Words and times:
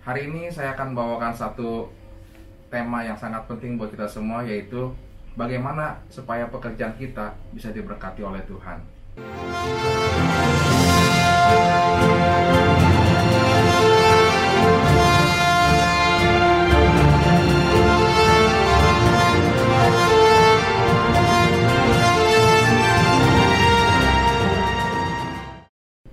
Hari 0.00 0.32
ini 0.32 0.48
saya 0.48 0.72
akan 0.72 0.96
bawakan 0.96 1.36
satu 1.36 1.84
tema 2.72 3.04
yang 3.04 3.20
sangat 3.20 3.44
penting 3.44 3.76
buat 3.76 3.92
kita 3.92 4.08
semua 4.08 4.40
yaitu 4.40 4.96
bagaimana 5.36 6.00
supaya 6.08 6.48
pekerjaan 6.48 6.96
kita 6.96 7.36
bisa 7.52 7.68
diberkati 7.68 8.24
oleh 8.24 8.40
Tuhan. 8.48 8.80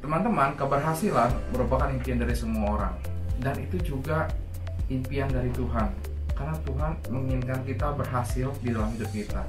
Teman-teman, 0.03 0.59
keberhasilan 0.59 1.31
merupakan 1.55 1.87
impian 1.87 2.19
dari 2.19 2.35
semua 2.35 2.75
orang 2.75 3.17
dan 3.43 3.55
itu 3.61 3.77
juga 3.81 4.27
impian 4.87 5.27
dari 5.29 5.51
Tuhan 5.53 5.91
karena 6.37 6.55
Tuhan 6.63 6.91
menginginkan 7.09 7.59
kita 7.65 7.97
berhasil 7.97 8.53
di 8.61 8.69
dalam 8.69 8.93
hidup 8.93 9.09
kita. 9.09 9.41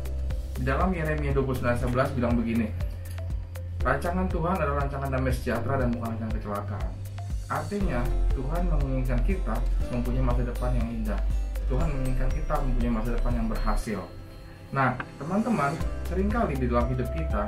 Di 0.56 0.64
dalam 0.66 0.90
Yeremia 0.90 1.36
29:11 1.36 2.16
bilang 2.16 2.34
begini, 2.34 2.66
Rancangan 3.78 4.26
Tuhan 4.26 4.58
adalah 4.58 4.82
rancangan 4.82 5.06
damai 5.06 5.30
sejahtera 5.30 5.78
dan 5.78 5.94
bukan 5.94 6.10
rancangan 6.10 6.34
kecelakaan. 6.34 6.90
Artinya, 7.48 8.00
Tuhan 8.34 8.62
menginginkan 8.68 9.20
kita 9.22 9.54
mempunyai 9.94 10.24
masa 10.26 10.42
depan 10.42 10.70
yang 10.74 10.88
indah. 10.90 11.20
Tuhan 11.70 11.86
menginginkan 11.86 12.28
kita 12.34 12.54
mempunyai 12.58 12.92
masa 12.92 13.10
depan 13.14 13.32
yang 13.38 13.46
berhasil. 13.46 14.00
Nah, 14.74 14.98
teman-teman, 15.16 15.72
sering 16.10 16.28
kali 16.28 16.58
di 16.58 16.66
dalam 16.66 16.90
hidup 16.90 17.08
kita, 17.14 17.42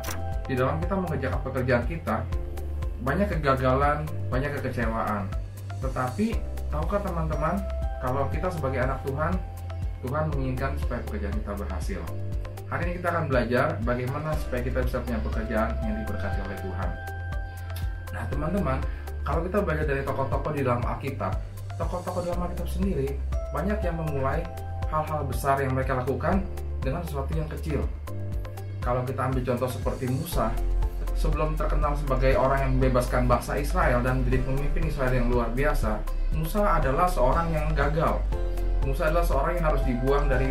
di 0.49 0.55
dalam 0.57 0.80
kita 0.80 0.95
mengerjakan 0.97 1.41
pekerjaan 1.45 1.85
kita, 1.85 2.16
banyak 3.02 3.29
kegagalan, 3.29 3.99
banyak 4.33 4.51
kekecewaan. 4.57 5.29
Tetapi, 5.80 6.37
tahukah 6.69 7.01
teman-teman, 7.01 7.57
kalau 8.01 8.29
kita 8.29 8.48
sebagai 8.52 8.80
anak 8.84 9.01
Tuhan, 9.05 9.33
Tuhan 10.01 10.25
menginginkan 10.33 10.77
supaya 10.80 11.01
pekerjaan 11.05 11.35
kita 11.37 11.52
berhasil. 11.57 12.01
Hari 12.71 12.82
ini 12.87 12.93
kita 13.02 13.09
akan 13.10 13.24
belajar 13.27 13.66
bagaimana 13.82 14.30
supaya 14.38 14.60
kita 14.63 14.79
bisa 14.87 15.02
punya 15.02 15.18
pekerjaan 15.21 15.74
yang 15.85 15.96
diberkati 16.05 16.38
oleh 16.46 16.59
Tuhan. 16.63 16.88
Nah, 18.15 18.23
teman-teman, 18.30 18.79
kalau 19.27 19.40
kita 19.45 19.59
belajar 19.60 19.85
dari 19.85 20.02
tokoh-tokoh 20.07 20.52
di 20.55 20.63
dalam 20.63 20.82
Alkitab, 20.87 21.32
tokoh-tokoh 21.77 22.23
dalam 22.24 22.46
Alkitab 22.46 22.68
sendiri 22.71 23.18
banyak 23.51 23.79
yang 23.83 23.96
memulai 23.99 24.46
hal-hal 24.88 25.27
besar 25.27 25.59
yang 25.60 25.74
mereka 25.74 25.99
lakukan 25.99 26.46
dengan 26.80 27.02
sesuatu 27.05 27.33
yang 27.37 27.49
kecil. 27.51 27.85
Kalau 28.80 29.05
kita 29.05 29.21
ambil 29.29 29.43
contoh 29.45 29.68
seperti 29.68 30.09
Musa, 30.09 30.49
sebelum 31.21 31.52
terkenal 31.52 31.93
sebagai 32.01 32.32
orang 32.40 32.65
yang 32.65 32.73
membebaskan 32.80 33.29
bangsa 33.29 33.60
Israel 33.60 34.01
dan 34.01 34.24
menjadi 34.24 34.40
pemimpin 34.49 34.82
Israel 34.88 35.13
yang 35.13 35.29
luar 35.29 35.52
biasa, 35.52 36.01
Musa 36.32 36.65
adalah 36.65 37.04
seorang 37.12 37.52
yang 37.52 37.68
gagal. 37.77 38.16
Musa 38.88 39.12
adalah 39.12 39.27
seorang 39.29 39.60
yang 39.60 39.66
harus 39.68 39.82
dibuang 39.85 40.24
dari 40.32 40.49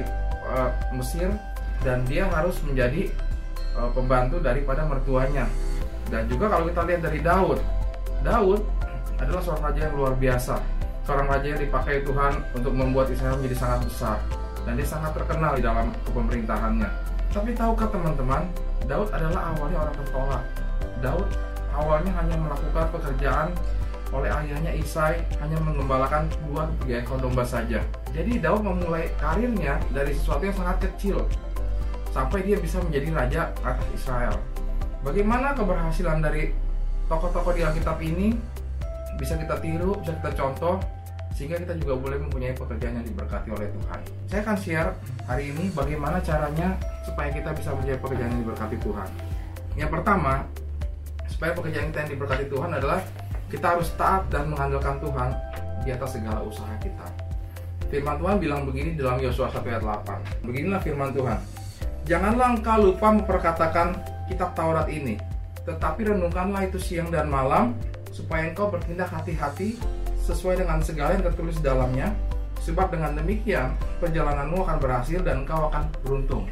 uh, 0.54 0.70
Mesir 0.94 1.34
dan 1.82 2.06
dia 2.06 2.30
harus 2.30 2.62
menjadi 2.62 3.10
uh, 3.74 3.90
pembantu 3.98 4.38
daripada 4.38 4.86
mertuanya. 4.86 5.50
Dan 6.14 6.30
juga 6.30 6.54
kalau 6.54 6.70
kita 6.70 6.86
lihat 6.86 7.02
dari 7.02 7.20
Daud, 7.26 7.60
Daud 8.22 8.62
adalah 9.18 9.42
seorang 9.42 9.64
raja 9.74 9.82
yang 9.90 9.96
luar 9.98 10.14
biasa, 10.14 10.56
seorang 11.10 11.28
raja 11.34 11.48
yang 11.50 11.62
dipakai 11.66 12.06
Tuhan 12.06 12.34
untuk 12.54 12.74
membuat 12.78 13.10
Israel 13.10 13.42
menjadi 13.42 13.58
sangat 13.58 13.80
besar 13.90 14.18
dan 14.70 14.78
dia 14.78 14.86
sangat 14.86 15.12
terkenal 15.18 15.58
di 15.58 15.64
dalam 15.66 15.90
kepemerintahannya. 16.06 16.90
Tapi 17.30 17.54
tahukah 17.54 17.88
teman-teman, 17.94 18.50
Daud 18.90 19.10
adalah 19.14 19.54
awalnya 19.54 19.78
orang 19.86 19.96
tertolak. 20.02 20.44
Daud 21.00 21.28
awalnya 21.78 22.12
hanya 22.18 22.36
melakukan 22.42 22.86
pekerjaan 22.90 23.50
oleh 24.10 24.30
ayahnya 24.34 24.74
Isai 24.74 25.22
hanya 25.38 25.62
mengembalakan 25.62 26.26
dua 26.50 26.66
tiga 26.82 27.06
ekor 27.06 27.22
domba 27.22 27.46
saja. 27.46 27.86
Jadi 28.10 28.42
Daud 28.42 28.66
memulai 28.66 29.14
karirnya 29.22 29.78
dari 29.94 30.18
sesuatu 30.18 30.50
yang 30.50 30.58
sangat 30.58 30.90
kecil 30.90 31.22
sampai 32.10 32.42
dia 32.42 32.58
bisa 32.58 32.82
menjadi 32.82 33.14
raja 33.14 33.42
atas 33.62 33.86
Israel. 33.94 34.34
Bagaimana 35.06 35.54
keberhasilan 35.54 36.26
dari 36.26 36.50
tokoh-tokoh 37.06 37.54
di 37.54 37.62
Alkitab 37.62 38.02
ini 38.02 38.34
bisa 39.22 39.38
kita 39.38 39.62
tiru, 39.62 39.94
bisa 40.02 40.18
kita 40.18 40.32
contoh 40.34 40.82
sehingga 41.40 41.56
kita 41.56 41.80
juga 41.80 41.96
boleh 41.96 42.20
mempunyai 42.20 42.52
pekerjaan 42.52 43.00
yang 43.00 43.08
diberkati 43.08 43.48
oleh 43.48 43.72
Tuhan. 43.72 44.00
Saya 44.28 44.40
akan 44.44 44.58
share 44.60 44.92
hari 45.24 45.56
ini 45.56 45.72
bagaimana 45.72 46.20
caranya 46.20 46.76
supaya 47.08 47.32
kita 47.32 47.56
bisa 47.56 47.72
menjadi 47.80 47.96
pekerjaan 48.04 48.36
yang 48.36 48.42
diberkati 48.44 48.76
Tuhan. 48.84 49.10
Yang 49.80 49.90
pertama, 49.96 50.44
supaya 51.32 51.56
pekerjaan 51.56 51.96
kita 51.96 52.00
yang 52.04 52.12
diberkati 52.20 52.46
Tuhan 52.52 52.76
adalah 52.76 53.00
kita 53.48 53.66
harus 53.72 53.88
taat 53.96 54.28
dan 54.28 54.52
mengandalkan 54.52 55.00
Tuhan 55.00 55.32
di 55.88 55.90
atas 55.96 56.20
segala 56.20 56.44
usaha 56.44 56.76
kita. 56.84 57.08
Firman 57.88 58.20
Tuhan 58.20 58.36
bilang 58.44 58.68
begini 58.68 59.00
dalam 59.00 59.16
Yosua 59.24 59.48
1 59.48 59.64
ayat 59.64 59.80
8. 59.80 60.44
Beginilah 60.44 60.84
firman 60.84 61.16
Tuhan. 61.16 61.40
Janganlah 62.04 62.60
engkau 62.60 62.84
lupa 62.84 63.16
memperkatakan 63.16 63.96
kitab 64.28 64.60
Taurat 64.60 64.92
ini, 64.92 65.16
tetapi 65.64 66.04
renungkanlah 66.04 66.68
itu 66.68 66.76
siang 66.84 67.08
dan 67.08 67.32
malam, 67.32 67.80
supaya 68.12 68.52
engkau 68.52 68.68
bertindak 68.68 69.08
hati-hati 69.08 69.80
sesuai 70.30 70.62
dengan 70.62 70.78
segala 70.86 71.18
yang 71.18 71.26
tertulis 71.26 71.58
dalamnya, 71.60 72.14
sebab 72.62 72.94
dengan 72.94 73.18
demikian 73.18 73.74
perjalananmu 73.98 74.62
akan 74.62 74.78
berhasil 74.78 75.20
dan 75.26 75.42
engkau 75.42 75.74
akan 75.74 75.90
beruntung. 76.06 76.46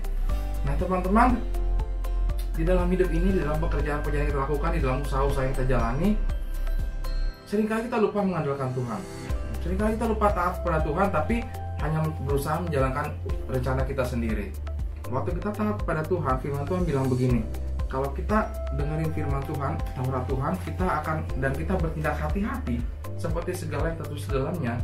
Nah 0.65 0.73
teman-teman, 0.81 1.37
di 2.57 2.65
dalam 2.65 2.89
hidup 2.89 3.09
ini, 3.13 3.37
di 3.37 3.39
dalam 3.45 3.61
pekerjaan-pekerjaan 3.61 4.25
yang 4.25 4.31
kita 4.33 4.41
lakukan, 4.41 4.69
di 4.73 4.81
dalam 4.81 4.99
usaha-usaha 5.05 5.43
yang 5.45 5.53
kita 5.53 5.67
jalani, 5.69 6.09
sering 7.45 7.69
kali 7.69 7.85
kita 7.85 7.97
lupa 8.01 8.19
mengandalkan 8.25 8.73
Tuhan. 8.73 9.01
Seringkali 9.61 9.91
kita 9.99 10.07
lupa 10.09 10.27
taat 10.33 10.63
kepada 10.63 10.79
Tuhan, 10.81 11.07
tapi 11.13 11.35
hanya 11.85 11.99
berusaha 12.25 12.57
menjalankan 12.65 13.13
rencana 13.45 13.85
kita 13.85 14.01
sendiri 14.01 14.49
waktu 15.11 15.39
kita 15.39 15.49
taat 15.55 15.77
pada 15.87 16.03
Tuhan 16.03 16.35
firman 16.43 16.65
Tuhan 16.67 16.83
bilang 16.83 17.07
begini 17.07 17.41
kalau 17.87 18.11
kita 18.11 18.51
dengerin 18.75 19.11
firman 19.15 19.43
Tuhan 19.47 19.73
Taurat 19.95 20.23
Tuhan 20.27 20.53
kita 20.63 20.85
akan 21.03 21.17
dan 21.39 21.51
kita 21.55 21.73
bertindak 21.79 22.15
hati-hati 22.19 22.83
seperti 23.15 23.51
segala 23.55 23.91
yang 23.91 23.97
tertulis 24.03 24.27
dalamnya 24.27 24.75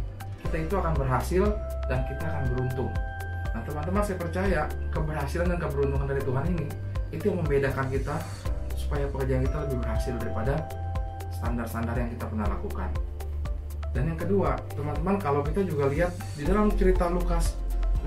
kita 0.44 0.56
itu 0.59 0.75
akan 0.75 0.94
berhasil 1.00 1.44
dan 1.88 2.00
kita 2.08 2.24
akan 2.28 2.44
beruntung. 2.52 2.91
Nah 3.56 3.62
teman-teman 3.64 4.02
saya 4.03 4.18
percaya 4.19 4.62
keberhasilan 4.91 5.47
dan 5.56 5.59
keberuntungan 5.59 6.08
dari 6.09 6.22
Tuhan 6.24 6.44
ini 6.52 6.68
itu 7.14 7.24
yang 7.31 7.38
membedakan 7.46 7.88
kita 7.88 8.16
supaya 8.75 9.06
pekerjaan 9.08 9.44
kita 9.47 9.58
lebih 9.70 9.78
berhasil 9.85 10.14
daripada 10.20 10.53
standar-standar 11.31 11.96
yang 11.96 12.09
kita 12.12 12.25
pernah 12.28 12.47
lakukan. 12.50 12.90
Dan 13.94 14.03
yang 14.09 14.20
kedua 14.20 14.58
teman-teman 14.74 15.16
kalau 15.22 15.41
kita 15.46 15.62
juga 15.64 15.85
lihat 15.90 16.12
di 16.35 16.44
dalam 16.44 16.74
cerita 16.74 17.08
Lukas 17.08 17.56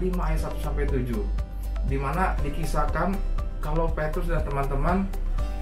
5 0.02 0.12
ayat 0.18 0.40
1 0.50 0.66
sampai 0.66 0.84
7 0.90 1.14
di 1.86 1.96
mana 1.96 2.34
dikisahkan 2.42 3.14
kalau 3.66 3.90
Petrus 3.90 4.30
dan 4.30 4.46
teman-teman 4.46 5.10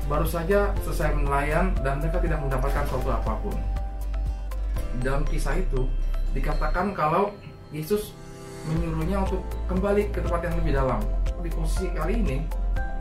baru 0.04 0.28
saja 0.28 0.76
selesai 0.84 1.16
nelayan 1.16 1.72
dan 1.80 2.04
mereka 2.04 2.20
tidak 2.20 2.36
mendapatkan 2.44 2.84
sesuatu 2.84 3.08
apa 3.08 3.32
pun. 3.40 3.56
Dalam 5.00 5.24
kisah 5.24 5.56
itu 5.56 5.88
dikatakan 6.36 6.92
kalau 6.92 7.32
Yesus 7.72 8.12
menyuruhnya 8.68 9.24
untuk 9.24 9.40
kembali 9.72 10.12
ke 10.12 10.20
tempat 10.20 10.44
yang 10.44 10.54
lebih 10.60 10.72
dalam. 10.76 11.00
Di 11.40 11.48
posisi 11.52 11.88
kali 11.96 12.20
ini, 12.20 12.44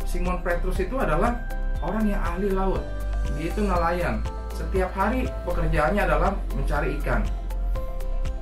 Simon 0.07 0.39
Petrus 0.39 0.79
itu 0.79 0.95
adalah 0.95 1.35
orang 1.83 2.07
yang 2.07 2.23
ahli 2.23 2.47
laut. 2.55 2.83
Dia 3.35 3.51
itu 3.51 3.59
nelayan. 3.63 4.23
Setiap 4.55 4.95
hari 4.95 5.27
pekerjaannya 5.43 6.01
adalah 6.07 6.31
mencari 6.55 6.95
ikan 7.03 7.23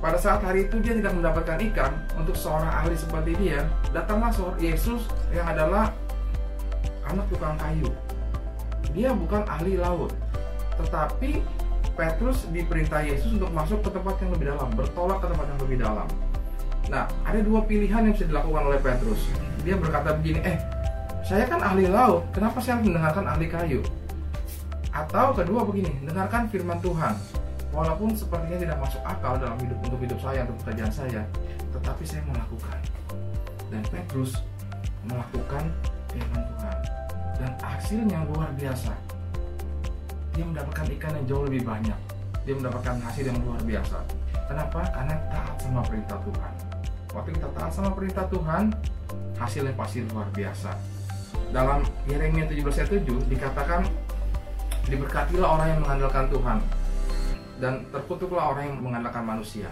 pada 0.02 0.18
saat 0.18 0.42
hari 0.42 0.66
itu 0.66 0.82
dia 0.82 0.98
tidak 0.98 1.14
mendapatkan 1.14 1.62
ikan 1.70 1.94
untuk 2.18 2.34
seorang 2.34 2.66
ahli 2.66 2.98
seperti 2.98 3.38
dia, 3.38 3.62
datanglah 3.94 4.34
Yesus 4.58 5.06
yang 5.30 5.46
adalah 5.46 5.94
anak 7.12 7.24
tukang 7.28 7.56
kayu. 7.60 7.88
Dia 8.92 9.12
bukan 9.12 9.44
ahli 9.48 9.76
laut, 9.80 10.12
tetapi 10.80 11.40
Petrus 11.92 12.48
diperintah 12.48 13.04
Yesus 13.04 13.36
untuk 13.36 13.52
masuk 13.52 13.84
ke 13.84 13.90
tempat 13.92 14.16
yang 14.24 14.30
lebih 14.32 14.46
dalam, 14.56 14.68
bertolak 14.72 15.18
ke 15.20 15.26
tempat 15.28 15.46
yang 15.48 15.60
lebih 15.60 15.78
dalam. 15.80 16.08
Nah, 16.88 17.04
ada 17.24 17.40
dua 17.40 17.60
pilihan 17.64 18.08
yang 18.08 18.14
bisa 18.16 18.26
dilakukan 18.28 18.62
oleh 18.68 18.80
Petrus. 18.80 19.28
Dia 19.62 19.76
berkata 19.78 20.16
begini, 20.18 20.40
eh, 20.42 20.58
saya 21.22 21.46
kan 21.46 21.60
ahli 21.62 21.86
laut, 21.86 22.26
kenapa 22.34 22.58
saya 22.58 22.80
mendengarkan 22.80 23.28
ahli 23.28 23.46
kayu? 23.46 23.80
Atau 24.92 25.32
kedua 25.36 25.64
begini, 25.64 25.94
dengarkan 26.04 26.52
firman 26.52 26.80
Tuhan 26.84 27.16
walaupun 27.72 28.12
sepertinya 28.12 28.58
tidak 28.60 28.78
masuk 28.84 29.00
akal 29.02 29.40
dalam 29.40 29.56
hidup 29.58 29.78
untuk 29.80 29.98
hidup 30.04 30.20
saya 30.20 30.44
untuk 30.44 30.60
pekerjaan 30.62 30.92
saya 30.92 31.22
tetapi 31.72 32.04
saya 32.04 32.22
melakukan 32.28 32.78
dan 33.72 33.82
Petrus 33.88 34.44
melakukan 35.08 35.72
firman 36.12 36.42
Tuhan 36.52 36.76
dan 37.42 37.50
hasilnya 37.58 38.22
luar 38.30 38.54
biasa 38.54 38.94
dia 40.32 40.44
mendapatkan 40.48 40.86
ikan 40.96 41.12
yang 41.12 41.26
jauh 41.28 41.44
lebih 41.44 41.62
banyak. 41.64 41.98
Dia 42.42 42.54
mendapatkan 42.56 42.96
hasil 43.04 43.24
yang 43.28 43.38
luar 43.44 43.60
biasa. 43.62 43.98
Kenapa? 44.48 44.80
karena 44.90 45.14
taat 45.32 45.56
sama 45.60 45.80
perintah 45.84 46.18
Tuhan. 46.24 46.52
Waktu 47.12 47.30
kita 47.36 47.48
taat 47.52 47.72
sama 47.72 47.90
perintah 47.92 48.24
Tuhan 48.32 48.64
hasilnya 49.36 49.74
pasti 49.76 50.04
luar 50.08 50.28
biasa. 50.32 50.72
Dalam 51.52 51.84
Yeremia 52.08 52.48
17 52.48 52.80
ayat 52.80 52.90
7 53.04 53.32
dikatakan 53.32 53.80
diberkatilah 54.88 55.48
orang 55.48 55.68
yang 55.76 55.80
mengandalkan 55.84 56.24
Tuhan 56.32 56.58
dan 57.60 57.72
terkutuklah 57.92 58.56
orang 58.56 58.72
yang 58.72 58.76
mengandalkan 58.80 59.24
manusia. 59.24 59.68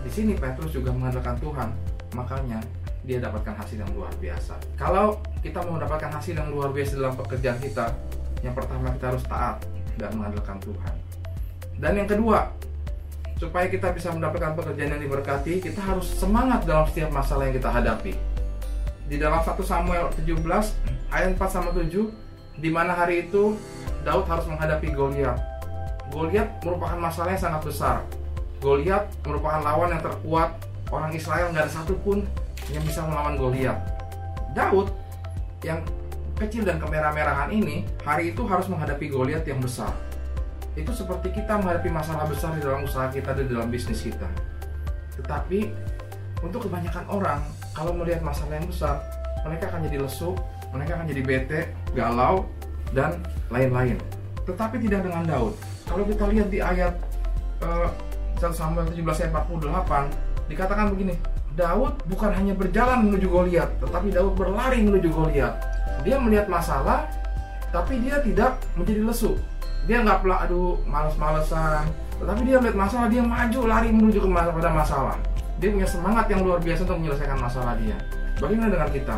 Di 0.00 0.10
sini 0.10 0.32
Petrus 0.36 0.72
juga 0.72 0.92
mengandalkan 0.92 1.36
Tuhan, 1.40 1.68
makanya 2.16 2.60
dia 3.04 3.20
dapatkan 3.20 3.54
hasil 3.60 3.84
yang 3.84 3.90
luar 3.92 4.10
biasa. 4.16 4.56
Kalau 4.80 5.20
kita 5.44 5.60
mau 5.64 5.76
mendapatkan 5.76 6.08
hasil 6.08 6.34
yang 6.40 6.48
luar 6.48 6.72
biasa 6.72 6.96
dalam 6.96 7.14
pekerjaan 7.20 7.60
kita, 7.60 7.92
yang 8.40 8.56
pertama 8.56 8.92
kita 8.96 9.12
harus 9.12 9.24
taat 9.28 9.60
dan 10.00 10.10
mengandalkan 10.16 10.56
Tuhan. 10.64 10.94
Dan 11.76 11.92
yang 12.00 12.08
kedua, 12.08 12.48
supaya 13.36 13.68
kita 13.68 13.92
bisa 13.92 14.08
mendapatkan 14.08 14.56
pekerjaan 14.56 14.96
yang 14.96 15.02
diberkati, 15.04 15.60
kita 15.60 15.80
harus 15.84 16.08
semangat 16.16 16.64
dalam 16.64 16.88
setiap 16.88 17.12
masalah 17.12 17.50
yang 17.50 17.56
kita 17.60 17.68
hadapi. 17.68 18.12
Di 19.04 19.20
dalam 19.20 19.44
1 19.44 19.60
Samuel 19.60 20.08
17 20.16 20.40
ayat 21.12 21.36
4 21.36 21.44
sama 21.52 21.70
7, 21.76 22.08
di 22.56 22.70
mana 22.72 22.96
hari 22.96 23.28
itu 23.28 23.58
Daud 24.00 24.24
harus 24.24 24.48
menghadapi 24.48 24.96
Goliat. 24.96 25.36
Goliat 26.08 26.48
merupakan 26.64 26.96
masalah 26.96 27.36
yang 27.36 27.42
sangat 27.42 27.62
besar. 27.68 27.96
Goliat 28.64 29.12
merupakan 29.28 29.60
lawan 29.60 29.92
yang 29.92 30.00
terkuat. 30.00 30.56
Orang 30.88 31.10
Israel 31.12 31.50
nggak 31.50 31.68
ada 31.68 31.72
satupun 31.72 32.22
yang 32.72 32.84
bisa 32.86 33.04
melawan 33.04 33.36
Goliat. 33.36 33.78
Daud 34.54 34.88
yang 35.66 35.82
kecil 36.38 36.66
dan 36.66 36.78
kemerah-merahan 36.78 37.50
ini 37.50 37.86
hari 38.02 38.32
itu 38.32 38.42
harus 38.46 38.70
menghadapi 38.70 39.10
Goliat 39.10 39.44
yang 39.44 39.60
besar. 39.60 39.92
Itu 40.74 40.90
seperti 40.90 41.30
kita 41.30 41.60
menghadapi 41.60 41.90
masalah 41.90 42.26
besar 42.26 42.54
di 42.58 42.62
dalam 42.62 42.82
usaha 42.82 43.06
kita 43.10 43.34
di 43.36 43.46
dalam 43.50 43.70
bisnis 43.70 44.02
kita. 44.02 44.26
Tetapi 45.20 45.70
untuk 46.42 46.66
kebanyakan 46.66 47.04
orang 47.08 47.40
kalau 47.74 47.94
melihat 47.94 48.22
masalah 48.22 48.58
yang 48.58 48.68
besar, 48.68 49.02
mereka 49.46 49.70
akan 49.70 49.80
jadi 49.86 49.98
lesu, 50.02 50.34
mereka 50.74 50.98
akan 50.98 51.06
jadi 51.10 51.22
bete, 51.22 51.60
galau, 51.94 52.46
dan 52.94 53.18
lain-lain. 53.50 53.98
Tetapi 54.46 54.76
tidak 54.82 55.06
dengan 55.06 55.22
Daud. 55.26 55.54
Kalau 55.86 56.04
kita 56.06 56.24
lihat 56.30 56.48
di 56.50 56.58
ayat 56.58 56.94
uh, 57.62 57.88
1 58.40 58.50
Samuel 58.50 58.88
17 58.90 59.24
ayat 59.24 59.32
48 59.32 60.50
dikatakan 60.50 60.86
begini, 60.92 61.14
Daud 61.54 62.02
bukan 62.10 62.34
hanya 62.34 62.50
berjalan 62.58 63.06
menuju 63.06 63.30
Goliat, 63.30 63.70
tetapi 63.78 64.10
Daud 64.10 64.34
berlari 64.34 64.82
menuju 64.82 65.06
Goliat. 65.14 65.54
Dia 66.02 66.18
melihat 66.18 66.50
masalah, 66.50 67.06
tapi 67.70 68.02
dia 68.02 68.18
tidak 68.26 68.58
menjadi 68.74 69.06
lesu. 69.06 69.38
Dia 69.86 70.02
nggak 70.02 70.26
pelak, 70.26 70.50
aduh, 70.50 70.82
males-malesan. 70.82 71.86
Tetapi 72.18 72.40
dia 72.42 72.58
melihat 72.58 72.78
masalah, 72.78 73.06
dia 73.06 73.22
maju 73.22 73.60
lari 73.70 73.88
menuju 73.94 74.18
ke 74.18 74.28
pada 74.34 74.70
masalah. 74.74 75.16
Dia 75.62 75.70
punya 75.70 75.86
semangat 75.86 76.26
yang 76.26 76.42
luar 76.42 76.58
biasa 76.58 76.82
untuk 76.90 76.98
menyelesaikan 76.98 77.38
masalah 77.38 77.78
dia. 77.78 77.96
Bagaimana 78.42 78.74
dengan 78.74 78.90
kita? 78.90 79.16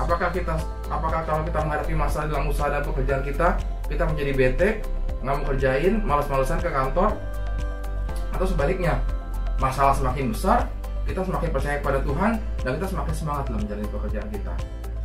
Apakah 0.00 0.28
kita, 0.32 0.54
apakah 0.88 1.20
kalau 1.28 1.42
kita 1.44 1.58
menghadapi 1.60 1.92
masalah 1.92 2.26
dalam 2.32 2.48
usaha 2.48 2.72
dan 2.72 2.84
pekerjaan 2.88 3.20
kita, 3.20 3.48
kita 3.88 4.04
menjadi 4.08 4.32
bete, 4.32 4.68
nggak 5.20 5.34
mau 5.36 5.44
kerjain, 5.52 5.94
males-malesan 6.04 6.58
ke 6.64 6.68
kantor, 6.72 7.12
atau 8.32 8.46
sebaliknya 8.48 9.00
masalah 9.56 9.96
semakin 9.96 10.32
besar 10.32 10.68
kita 11.06 11.22
semakin 11.22 11.50
percaya 11.54 11.76
kepada 11.78 11.98
Tuhan 12.02 12.32
dan 12.66 12.70
kita 12.82 12.86
semakin 12.90 13.14
semangat 13.14 13.44
dalam 13.46 13.60
menjalani 13.62 13.88
pekerjaan 13.88 14.28
kita. 14.28 14.54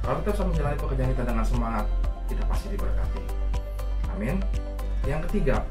Kalau 0.02 0.18
kita 0.26 0.30
bisa 0.34 0.46
menjalani 0.50 0.78
pekerjaan 0.82 1.10
kita 1.14 1.24
dengan 1.30 1.46
semangat 1.46 1.86
kita 2.26 2.44
pasti 2.50 2.68
diberkati. 2.74 3.24
Amin. 4.18 4.36
Yang 5.06 5.22
ketiga 5.30 5.62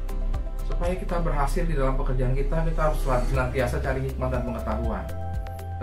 supaya 0.63 0.95
kita 0.95 1.19
berhasil 1.19 1.63
di 1.67 1.75
dalam 1.75 1.99
pekerjaan 1.99 2.31
kita 2.31 2.63
kita 2.63 2.81
harus 2.81 2.99
senantiasa 3.03 3.83
cari 3.83 4.07
hikmat 4.07 4.29
dan 4.31 4.41
pengetahuan. 4.47 5.03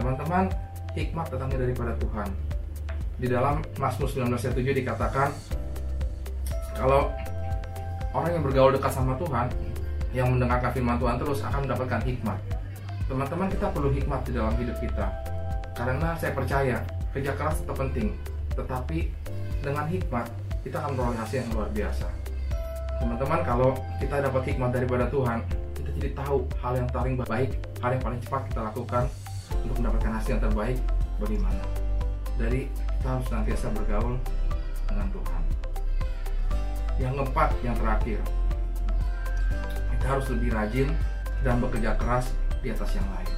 Teman-teman 0.01 0.45
hikmat 0.97 1.27
datangnya 1.29 1.59
daripada 1.69 1.93
Tuhan. 2.01 2.29
Di 3.19 3.27
dalam 3.29 3.61
Mazmur 3.77 4.09
19 4.09 4.33
ayat 4.33 4.57
7 4.57 4.81
dikatakan 4.81 5.29
kalau 6.79 7.11
orang 8.15 8.31
yang 8.39 8.45
bergaul 8.47 8.73
dekat 8.73 8.95
sama 8.95 9.19
Tuhan 9.19 9.51
yang 10.17 10.33
mendengarkan 10.33 10.71
firman 10.73 10.97
Tuhan 10.97 11.21
terus 11.21 11.45
akan 11.45 11.69
mendapatkan 11.69 12.01
hikmat. 12.07 12.39
Teman-teman 13.09 13.49
kita 13.49 13.73
perlu 13.73 13.89
hikmat 13.89 14.21
di 14.29 14.37
dalam 14.37 14.53
hidup 14.61 14.77
kita. 14.85 15.09
Karena 15.73 16.13
saya 16.21 16.37
percaya 16.37 16.77
kerja 17.17 17.33
keras 17.33 17.57
tetap 17.65 17.81
penting, 17.81 18.13
tetapi 18.53 19.09
dengan 19.65 19.89
hikmat 19.89 20.29
kita 20.61 20.77
akan 20.77 20.93
memperoleh 20.93 21.19
hasil 21.25 21.41
yang 21.41 21.51
luar 21.57 21.73
biasa. 21.73 22.05
Teman-teman 23.01 23.41
kalau 23.49 23.71
kita 23.97 24.21
dapat 24.21 24.43
hikmat 24.53 24.71
daripada 24.77 25.09
Tuhan, 25.09 25.41
kita 25.73 25.89
jadi 25.97 26.11
tahu 26.21 26.45
hal 26.61 26.73
yang 26.85 26.89
paling 26.93 27.15
baik, 27.25 27.51
hal 27.81 27.91
yang 27.97 28.03
paling 28.05 28.21
cepat 28.21 28.43
kita 28.53 28.61
lakukan 28.69 29.05
untuk 29.65 29.77
mendapatkan 29.81 30.13
hasil 30.21 30.31
yang 30.37 30.43
terbaik 30.45 30.79
bagaimana. 31.17 31.63
Dari 32.37 32.61
kita 32.69 33.09
harus 33.09 33.25
senantiasa 33.33 33.67
bergaul 33.73 34.21
dengan 34.85 35.09
Tuhan. 35.17 35.43
Yang 37.01 37.13
keempat, 37.25 37.49
yang 37.65 37.77
terakhir, 37.81 38.21
kita 39.97 40.05
harus 40.05 40.27
lebih 40.29 40.51
rajin 40.53 40.89
dan 41.41 41.57
bekerja 41.63 41.97
keras 41.97 42.29
di 42.63 42.69
atas 42.75 42.91
yang 42.95 43.07
lain. 43.15 43.31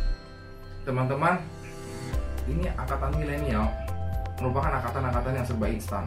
Teman-teman, 0.85 1.35
ini 2.49 2.67
angkatan 2.73 3.13
milenial 3.21 3.69
merupakan 4.41 4.73
angkatan-angkatan 4.81 5.33
yang 5.37 5.47
serba 5.47 5.67
instan. 5.69 6.05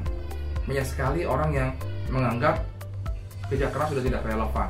Banyak 0.66 0.86
sekali 0.88 1.22
orang 1.24 1.52
yang 1.54 1.70
menganggap 2.10 2.66
kerja 3.48 3.70
keras 3.70 3.94
sudah 3.94 4.04
tidak 4.04 4.22
relevan. 4.26 4.70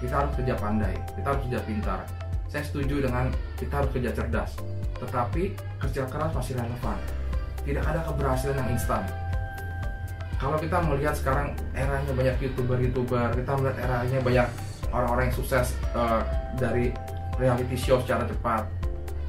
Kita 0.00 0.14
harus 0.16 0.32
kerja 0.38 0.54
pandai, 0.56 0.94
kita 1.18 1.26
harus 1.34 1.42
kerja 1.50 1.60
pintar. 1.66 2.00
Saya 2.48 2.62
setuju 2.66 3.04
dengan 3.04 3.30
kita 3.58 3.74
harus 3.82 3.90
kerja 3.94 4.10
cerdas, 4.10 4.50
tetapi 4.98 5.54
kerja 5.82 6.02
keras 6.08 6.30
masih 6.34 6.54
relevan. 6.56 6.98
Tidak 7.62 7.84
ada 7.84 8.00
keberhasilan 8.08 8.56
yang 8.64 8.70
instan. 8.74 9.04
Kalau 10.40 10.56
kita 10.56 10.80
melihat 10.80 11.12
sekarang 11.12 11.52
eranya 11.76 12.12
banyak 12.16 12.36
youtuber-youtuber, 12.40 13.28
kita 13.36 13.52
melihat 13.60 13.76
eranya 13.84 14.18
banyak 14.24 14.46
orang-orang 14.88 15.28
yang 15.28 15.36
sukses 15.36 15.76
uh, 15.92 16.24
dari 16.56 16.96
reality 17.40 17.74
show 17.74 17.96
secara 18.04 18.28
cepat. 18.28 18.68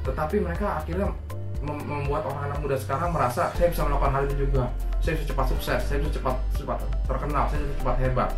Tetapi 0.04 0.36
mereka 0.44 0.84
akhirnya 0.84 1.08
mem 1.62 1.78
membuat 1.86 2.26
orang 2.26 2.52
anak 2.52 2.58
muda 2.60 2.76
sekarang 2.76 3.14
merasa 3.14 3.48
saya 3.54 3.70
bisa 3.72 3.82
melakukan 3.88 4.12
hal 4.12 4.22
itu 4.28 4.36
juga. 4.46 4.68
Saya 5.02 5.18
bisa 5.18 5.34
cepat 5.34 5.46
sukses 5.50 5.80
saya 5.82 5.98
bisa 5.98 6.12
cepat 6.20 6.36
cepat 6.54 6.78
terkenal 7.08 7.50
saya 7.50 7.58
bisa 7.64 7.74
cepat 7.82 7.96
hebat 7.98 8.30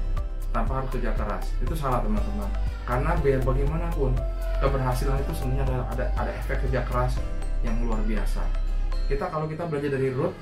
tanpa 0.55 0.73
harus 0.81 0.89
kerja 0.95 1.11
keras. 1.19 1.45
Itu 1.61 1.75
salah 1.75 2.01
teman-teman. 2.01 2.49
Karena 2.85 3.11
biar 3.19 3.41
bagaimanapun 3.43 4.13
keberhasilan 4.63 5.19
itu 5.19 5.33
sebenarnya 5.35 5.65
ada, 5.67 5.79
ada 5.93 6.05
ada 6.25 6.31
efek 6.45 6.63
kerja 6.69 6.81
keras 6.87 7.19
yang 7.67 7.75
luar 7.83 7.99
biasa. 8.07 8.41
Kita 9.11 9.29
kalau 9.29 9.51
kita 9.51 9.67
belajar 9.67 9.91
dari 9.97 10.09
Ruth 10.15 10.37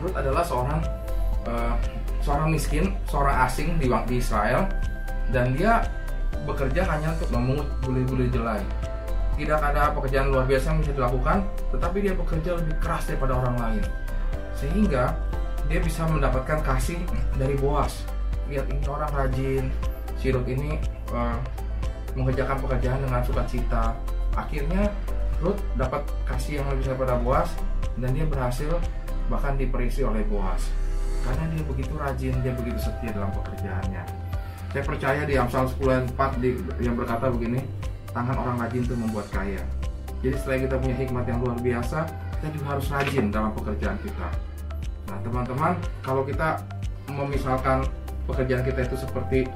Ruth 0.00 0.16
adalah 0.16 0.44
seorang 0.44 0.80
uh, 1.48 1.74
seorang 2.20 2.48
miskin 2.52 2.92
seorang 3.08 3.36
asing 3.48 3.80
di, 3.80 3.88
di 3.88 4.16
Israel 4.20 4.68
dan 5.32 5.56
dia 5.56 5.84
bekerja 6.44 6.82
hanya 6.88 7.12
untuk 7.16 7.30
memungut 7.32 7.68
bule-bule 7.84 8.26
jelai. 8.32 8.62
Tidak 9.36 9.56
ada 9.56 9.96
pekerjaan 9.96 10.28
luar 10.28 10.44
biasa 10.44 10.76
yang 10.76 10.78
bisa 10.84 10.92
dilakukan, 10.92 11.38
tetapi 11.72 11.98
dia 12.04 12.12
bekerja 12.12 12.50
lebih 12.60 12.76
keras 12.80 13.08
daripada 13.08 13.40
orang 13.40 13.56
lain. 13.56 13.84
Sehingga 14.52 15.16
dia 15.70 15.80
bisa 15.80 16.04
mendapatkan 16.04 16.60
kasih 16.60 17.00
dari 17.40 17.56
Boas. 17.56 18.04
Lihat 18.52 18.68
ini 18.68 18.84
orang 18.90 19.10
rajin, 19.14 19.64
si 20.18 20.28
Ruth 20.28 20.50
ini 20.50 20.76
uh, 21.14 21.38
mengerjakan 22.18 22.58
pekerjaan 22.60 23.00
dengan 23.00 23.22
sukacita. 23.24 23.96
Akhirnya 24.36 24.92
Ruth 25.40 25.62
dapat 25.78 26.04
kasih 26.28 26.60
yang 26.60 26.66
lebih 26.68 26.92
daripada 26.92 27.16
Boas 27.16 27.48
dan 27.96 28.12
dia 28.12 28.28
berhasil 28.28 28.76
bahkan 29.32 29.56
diperisi 29.56 30.04
oleh 30.04 30.20
Boas. 30.28 30.68
Karena 31.24 31.48
dia 31.52 31.62
begitu 31.64 31.94
rajin, 31.96 32.34
dia 32.44 32.52
begitu 32.52 32.76
setia 32.80 33.12
dalam 33.12 33.32
pekerjaannya. 33.32 34.19
Saya 34.70 34.86
percaya 34.86 35.22
di 35.26 35.34
Amsal 35.34 35.66
10 35.66 35.82
ayat 35.90 36.06
4 36.14 36.38
di, 36.38 36.54
yang 36.78 36.94
berkata 36.94 37.26
begini, 37.26 37.58
tangan 38.14 38.38
orang 38.38 38.56
rajin 38.62 38.86
itu 38.86 38.94
membuat 38.94 39.26
kaya. 39.34 39.58
Jadi 40.22 40.36
selain 40.46 40.60
kita 40.70 40.78
punya 40.78 40.94
hikmat 40.94 41.24
yang 41.26 41.38
luar 41.42 41.58
biasa, 41.58 42.06
kita 42.38 42.48
juga 42.54 42.66
harus 42.78 42.86
rajin 42.86 43.24
dalam 43.34 43.50
pekerjaan 43.50 43.98
kita. 44.06 44.28
Nah 45.10 45.18
teman-teman, 45.26 45.72
kalau 46.06 46.22
kita 46.22 46.62
memisalkan 47.10 47.82
pekerjaan 48.30 48.62
kita 48.62 48.86
itu 48.86 48.96
seperti 49.02 49.50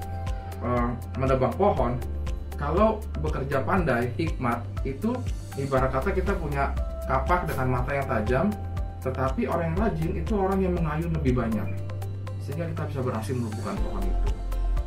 uh, 0.67 0.91
menebang 1.15 1.55
pohon, 1.55 1.95
kalau 2.59 2.99
bekerja 3.23 3.63
pandai, 3.63 4.11
hikmat 4.19 4.67
itu 4.83 5.15
ibarat 5.55 5.95
kata 5.95 6.11
kita 6.11 6.35
punya 6.35 6.75
kapak 7.07 7.47
dengan 7.47 7.79
mata 7.79 7.95
yang 7.95 8.07
tajam, 8.11 8.47
tetapi 8.99 9.47
orang 9.47 9.71
yang 9.71 9.79
rajin 9.79 10.11
itu 10.19 10.33
orang 10.35 10.59
yang 10.59 10.75
mengayun 10.75 11.15
lebih 11.15 11.39
banyak, 11.39 11.69
sehingga 12.43 12.67
kita 12.67 12.83
bisa 12.91 13.01
berhasil 13.07 13.35
melumpuhkan 13.39 13.79
pohon 13.79 14.03
itu. 14.03 14.34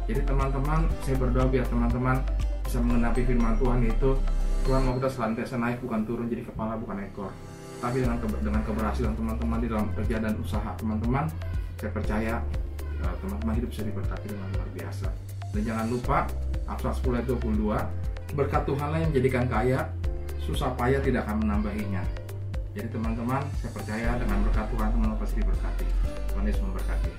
Jadi 0.07 0.23
teman-teman, 0.23 0.87
saya 1.03 1.15
berdoa 1.19 1.45
biar 1.51 1.67
teman-teman 1.67 2.23
bisa 2.63 2.79
mengenapi 2.79 3.27
firman 3.27 3.59
Tuhan 3.59 3.79
yaitu 3.83 4.15
Tuhan 4.63 4.83
mau 4.83 4.95
kita 4.99 5.07
selantiasa 5.11 5.55
naik 5.59 5.79
bukan 5.83 6.03
turun 6.07 6.27
jadi 6.31 6.47
kepala 6.47 6.79
bukan 6.79 7.03
ekor. 7.03 7.31
Tapi 7.83 8.03
dengan 8.03 8.17
ke, 8.19 8.27
dengan 8.39 8.61
keberhasilan 8.63 9.13
teman-teman 9.15 9.59
di 9.63 9.67
dalam 9.67 9.87
kerja 9.93 10.17
dan 10.23 10.33
usaha 10.39 10.71
teman-teman, 10.79 11.27
saya 11.79 11.91
percaya 11.91 12.33
eh, 13.03 13.15
teman-teman 13.23 13.53
hidup 13.59 13.69
bisa 13.69 13.83
diberkati 13.83 14.27
dengan 14.31 14.47
luar 14.55 14.69
biasa. 14.75 15.07
Dan 15.55 15.61
jangan 15.63 15.85
lupa 15.91 16.27
Amsal 16.67 16.91
10 16.91 17.15
ayat 17.15 17.27
22, 17.31 18.35
berkat 18.35 18.63
Tuhanlah 18.67 18.99
yang 18.99 19.09
menjadikan 19.15 19.45
kaya, 19.47 19.79
susah 20.43 20.75
payah 20.75 20.99
tidak 20.99 21.23
akan 21.27 21.47
menambahinya. 21.47 22.03
Jadi 22.75 22.91
teman-teman, 22.91 23.43
saya 23.63 23.71
percaya 23.71 24.09
dengan 24.19 24.43
berkat 24.43 24.67
Tuhan 24.71 24.87
teman-teman 24.91 25.19
pasti 25.19 25.35
diberkati. 25.39 25.85
Tuhan 26.35 26.43
Yesus 26.43 26.63
memberkati. 26.63 27.11